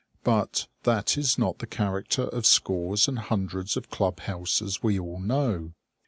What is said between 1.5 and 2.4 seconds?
the character